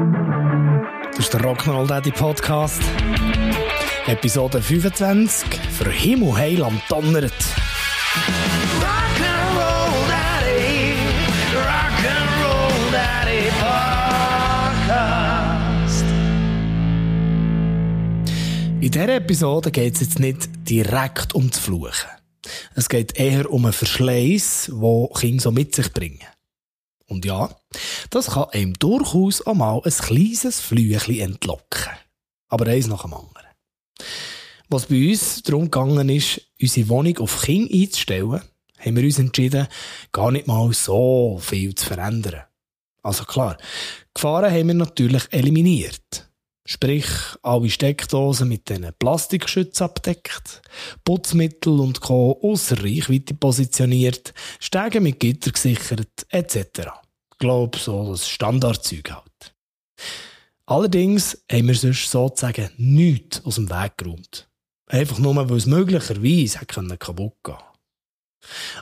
[0.00, 2.80] Das ist der Rock'n'Roll Daddy Podcast.
[4.06, 5.46] Episode 25.
[5.76, 7.34] Für Himmel heil am Donnert.
[8.80, 10.94] Rock'n'Roll Daddy,
[11.54, 13.50] Rock'n'Roll Daddy
[14.80, 16.04] Podcast.
[18.80, 22.08] In dieser Episode geht es jetzt nicht direkt um das Fluchen.
[22.74, 26.20] Es geht eher um einen Verschleiß, den Kinder so mit sich bringen.
[27.10, 27.50] Und ja,
[28.10, 31.90] das kann einem durchaus auch mal ein kleines Flüchli entlocken.
[32.48, 33.46] Aber eins nach dem anderen.
[34.68, 38.40] Was bei uns darum gegangen ist, unsere Wohnung auf King einzustellen,
[38.78, 39.66] haben wir uns entschieden,
[40.12, 42.44] gar nicht mal so viel zu verändern.
[43.02, 43.58] Also klar,
[44.14, 46.30] Gefahren haben wir natürlich eliminiert.
[46.64, 47.08] Sprich,
[47.42, 50.62] alle Steckdosen mit diesen Plastikschützen abdeckt,
[51.04, 52.38] Putzmittel und Co.
[52.42, 56.90] ausser Reichweite positioniert, Stege mit Gitter gesichert, etc.
[57.40, 59.54] Glaub, so das Standardzeug halt.
[60.66, 64.48] Allerdings haben wir sonst sozusagen nichts aus dem Weg geräumt.
[64.86, 67.56] Einfach nur, weil es möglicherweise kaputt gehen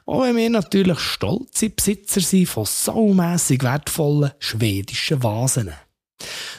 [0.06, 5.72] Auch wenn wir natürlich stolze Besitzer sind von saumässig wertvollen schwedischen Vasen.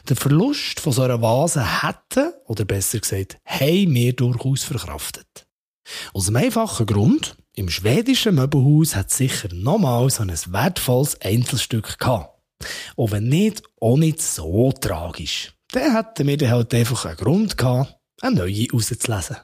[0.07, 5.47] Der Verlust von so einer Vase hätten, oder besser gesagt, haben wir durchaus verkraftet.
[6.13, 12.39] Aus einem einfachen Grund, im schwedischen Möbelhaus hat sicher nochmal so ein wertvolles Einzelstück gehabt.
[12.95, 15.53] Auch wenn nicht, auch nicht so tragisch.
[15.72, 19.38] Dann hätten wir halt einfach einen Grund gehabt, eine neue rauszulesen.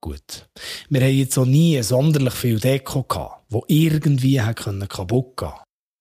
[0.00, 0.48] Gut.
[0.88, 4.40] Wir haben jetzt auch nie sonderlich viel Deko gehabt, wo irgendwie
[4.88, 5.52] kaputt gehen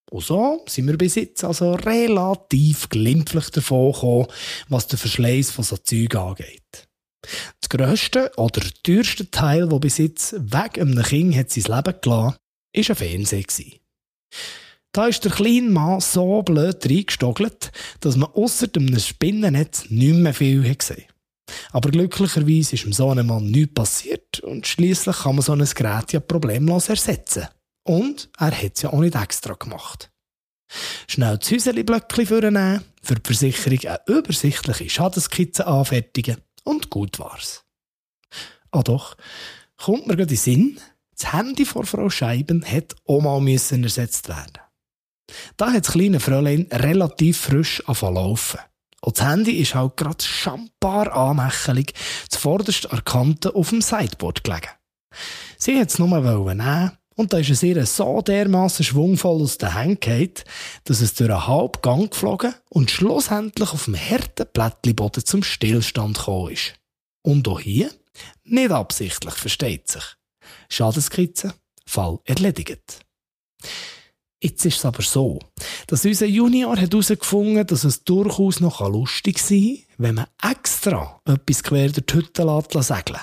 [0.10, 4.28] und so sind wir bis jetzt also relativ glimpflich davon gekommen,
[4.68, 6.89] was den Verschleiß von so Zeug angeht.
[7.70, 12.36] Grösste oder teuerste Teil, das bis jetzt weg einem Kind hat sein Leben gelassen, war
[12.74, 13.80] ein Fernseher.
[14.92, 20.34] Da ist der kleine Mann so blöd reingestogelt, dass man ausser einem Spinnennetz nicht mehr
[20.34, 21.06] viel gesehen
[21.72, 25.64] Aber glücklicherweise ist dem so einem Mann nichts passiert und schließlich kann man so ein
[25.64, 27.48] Gerät ja problemlos ersetzen.
[27.84, 30.10] Und er hat es ja auch nicht extra gemacht.
[31.08, 37.64] Schnell das Häuserli-Blöckchen vornehmen, für die Versicherung eine übersichtliche Schadenskizze anfertigen und gut war's.
[38.72, 39.16] Ah doch,
[39.78, 40.80] kommt mir gerade in Sinn,
[41.18, 44.60] das Handy von Frau Scheiben hat mal müssen ersetzt werden.
[45.58, 48.60] Da hat das kleine Fräulein relativ frisch laufen.
[49.02, 51.94] Und das Handy ist halt gerade schambar anmächelig
[52.30, 54.72] zuvorderst an Kante auf dem Sideboard gelegen.
[55.58, 56.20] Sie hat es nur
[56.58, 60.34] nehmen und da ist es ihr so dermaßen schwungvoll aus den Händen gefallen,
[60.86, 66.18] dass es durch einen halben Gang geflogen und schlussendlich auf dem harten Plättchenboden zum Stillstand
[66.18, 66.76] gekommen ist.
[67.22, 67.92] Und auch hier,
[68.46, 70.04] nicht absichtlich, versteht sich.
[70.70, 71.54] Schadenskizze,
[71.86, 73.02] Fall erledigt.
[74.42, 75.40] Jetzt ist es aber so,
[75.88, 81.20] dass unser Junior herausgefunden hat, dass es durchaus noch lustig sein kann, wenn man extra
[81.26, 83.20] etwas quer durch die Hütte segeln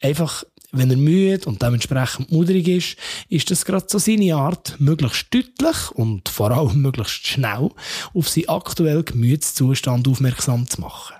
[0.00, 2.96] Einfach wenn er müde und dementsprechend mudrig ist,
[3.28, 7.70] ist das gerade so seine Art, möglichst deutlich und vor allem möglichst schnell
[8.14, 11.16] auf seinen aktuellen Gemütszustand aufmerksam zu machen.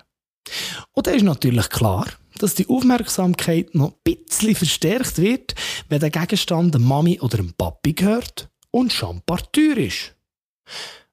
[0.93, 2.07] Und da ist natürlich klar,
[2.39, 5.55] dass die Aufmerksamkeit noch ein bisschen verstärkt wird,
[5.89, 10.15] wenn der Gegenstand der Mami oder dem Papi gehört und schon teuer ist.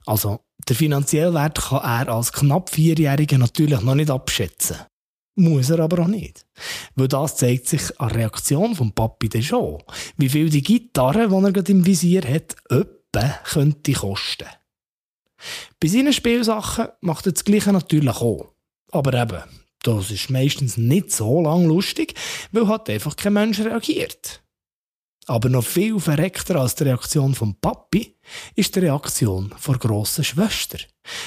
[0.05, 4.77] Also, der finanzielle Wert kann er als knapp Vierjähriger natürlich noch nicht abschätzen.
[5.35, 6.45] Muss er aber auch nicht.
[6.95, 9.81] Weil das zeigt sich an der Reaktion vom Papi dann schon.
[10.17, 14.47] Wie viel die Gitarre, die er gerade im Visier hat, öppe könnte kosten.
[15.79, 18.53] Bei seinen Spielsachen macht er das Gleiche natürlich auch.
[18.91, 19.41] Aber eben,
[19.83, 22.15] das ist meistens nicht so lang lustig,
[22.51, 24.41] weil hat einfach kein Mensch reagiert.
[25.29, 28.15] Aber noch viel verreckter als die Reaktion vom Papi
[28.55, 30.79] ist die Reaktion der grossen Schwester.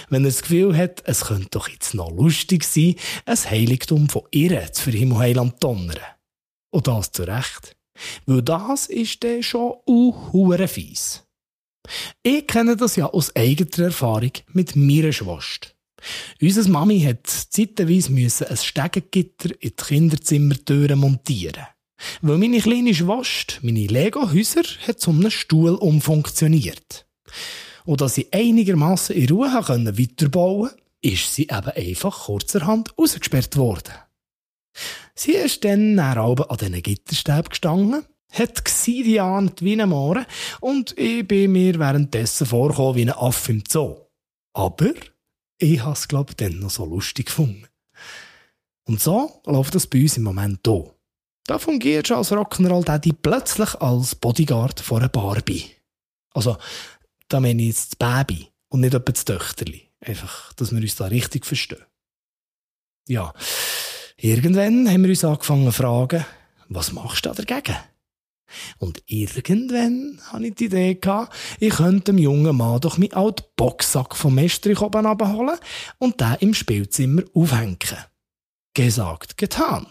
[0.09, 2.97] Wenn er das Gefühl hat, es könnte doch jetzt noch lustig sein,
[3.27, 6.01] ein Heiligtum von ihr zu verhimmeln und donnern.
[6.73, 7.77] Und das zu Recht.
[8.27, 11.23] Weil das ist dann schon uh, fies.
[12.25, 15.69] Ich kenne das ja aus eigener Erfahrung mit meiner Schwester.
[16.41, 21.69] Unsere Mami hat zeitweise ein Stegengitter in die Kinderzimmertüren montieren.
[22.21, 27.07] Weil meine kleine Schwester, meine Lego-Häuser, hat zu einem Stuhl umfunktioniert.
[27.85, 33.57] Und dass sie einigermaßen in Ruhe können weiterbauen konnte, ist sie eben einfach kurzerhand rausgesperrt
[33.57, 33.95] worden.
[35.15, 40.27] Sie ist dann oben an diesen Gitterstäben gestanden, hat gesidiant wie ein Mohren
[40.61, 43.97] und ich bin mir währenddessen vorgekommen wie ein Affe im Zoo.
[44.55, 44.93] Aber
[45.59, 47.67] ich habe es, glaube ich, dann noch so lustig gefunden.
[48.85, 50.92] Und so läuft das bei uns im Moment hier.
[51.47, 55.71] Da fungiert schon als Rock'n'Roll Daddy plötzlich als Bodyguard von einer Barbie.
[56.35, 56.57] Also,
[57.29, 59.89] da meine ich jetzt das Baby und nicht etwa das Töchterli.
[60.01, 61.85] Einfach, dass wir uns da richtig verstehen.
[63.09, 63.33] Ja,
[64.17, 66.25] irgendwann haben wir uns angefangen zu fragen,
[66.69, 67.77] was machst du da dagegen?
[68.79, 73.45] Und irgendwann hatte ich die Idee, gehabt, ich könnte dem jungen Mann doch meinen alten
[73.57, 75.59] Boxsack vom Estrich oben abholen
[75.99, 77.79] und den im Spielzimmer aufhängen.
[78.75, 79.87] Gesagt, getan.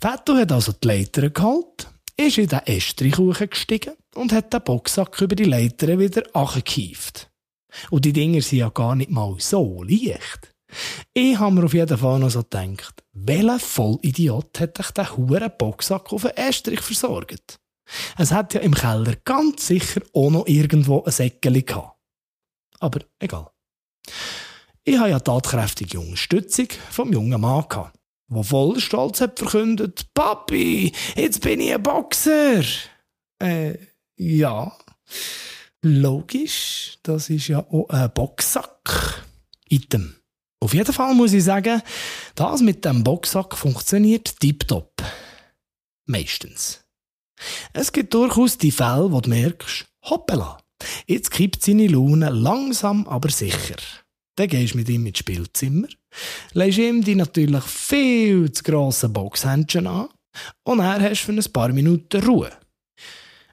[0.00, 3.16] Vetto hat also die Leiter geholt, ist in den Estrich
[3.50, 7.30] gestiegen und hat den Boxsack über die Leiter wieder angekieft.
[7.90, 10.54] Und die Dinger sind ja gar nicht mal so leicht.
[11.14, 15.52] Ich habe mir auf jeden Fall noch so gedacht, welcher Vollidiot hat dich den huren
[15.56, 17.58] Boxsack auf den Estrich versorgt?
[18.18, 21.96] Es hat ja im Keller ganz sicher auch noch irgendwo ein Säckchen gehabt.
[22.80, 23.50] Aber egal.
[24.84, 27.95] Ich habe ja tatkräftige Unterstützung vom jungen Mann gehabt,
[28.28, 32.64] der voll Stolz hat verkündet, Papi, jetzt bin ich ein Boxer.
[33.38, 33.74] Äh,
[34.16, 34.76] ja.
[35.82, 39.24] Logisch, das ist ja auch ein Boxsack.
[39.68, 40.16] Item.
[40.60, 41.82] Auf jeden Fall muss ich sagen,
[42.34, 44.92] das mit dem Boxsack funktioniert tiptop.
[46.06, 46.80] Meistens.
[47.72, 50.58] Es gibt durchaus die Fälle, wo du merkst, hoppala,
[51.06, 53.76] jetzt kippt seine Laune langsam, aber sicher.
[54.36, 55.88] Dann gehst du mit ihm ins Spielzimmer,
[56.52, 60.08] legst ihm die natürlich viel zu grossen Boxhändchen an
[60.64, 62.50] und er hast für ein paar Minuten Ruhe.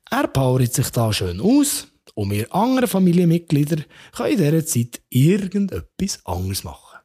[0.09, 3.83] Er powert sich da schön aus und wir anderen Familienmitglieder
[4.15, 6.99] können in dieser Zeit irgendetwas anderes machen.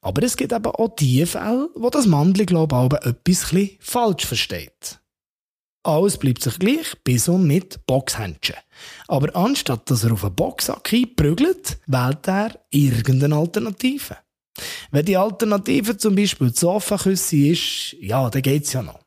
[0.00, 5.00] Aber es gibt eben auch die Fälle, wo das Mandli, glaube ich, etwas falsch versteht.
[5.82, 8.56] Alles bleibt sich gleich, bis und mit Boxhändchen.
[9.06, 14.16] Aber anstatt dass er auf einen Boxsack einprügelt, wählt er irgendeine Alternative.
[14.90, 19.00] Wenn die Alternative zum Beispiel die Sofaküsse ist, ja, dann geht's ja noch.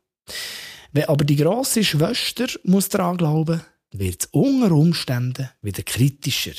[0.92, 3.62] Wenn aber die grosse Schwester muss daran glauben,
[3.92, 6.54] wird es unter Umständen wieder kritischer.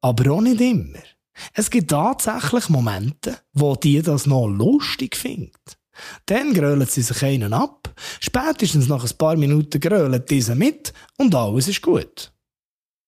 [0.00, 1.02] Aber auch nicht immer.
[1.54, 5.78] Es gibt tatsächlich Momente, wo die das noch lustig findet.
[6.26, 11.34] Dann grölen sie sich einen ab, spätestens nach ein paar Minuten grölen diese mit und
[11.34, 12.32] alles ist gut.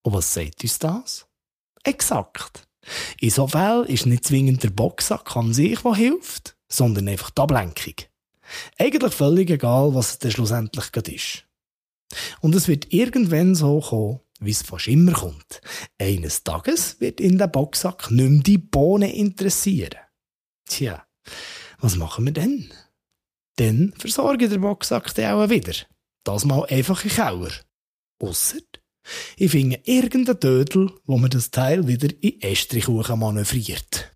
[0.02, 1.26] Und was sagt uns das?
[1.84, 2.66] Exakt.
[3.20, 7.40] In so Fällen ist nicht zwingend der Boxsack an sich, der hilft, sondern einfach die
[7.42, 7.94] Ablenkung.
[8.78, 11.46] Eigentlich völlig egal, was es dann schlussendlich ist.
[12.40, 15.60] Und es wird irgendwann so kommen, wie es fast immer kommt.
[15.98, 19.94] Eines Tages wird in der Boxsack nicht mehr die Bohne interessieren.
[20.66, 21.04] Tja,
[21.78, 22.72] was machen wir denn?
[23.56, 25.74] Dann versorge den Boxsack dann auch wieder.
[26.24, 27.50] Das mal einfach in Keller.
[28.18, 28.60] Ausser,
[29.36, 34.14] ich finde irgendeinen Dödel, wo man das Teil wieder in Estrichkuchen manövriert.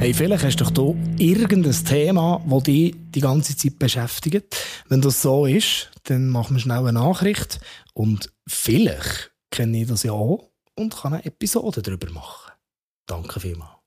[0.00, 4.56] Hey, vielleicht hast du hier irgendein Thema, das dich die ganze Zeit beschäftigt.
[4.88, 7.60] Wenn das so ist, dann machen wir schnell eine Nachricht
[7.92, 12.50] und vielleicht kenne ich das ja auch und kann eine Episode darüber machen.
[13.04, 13.79] Danke vielmals.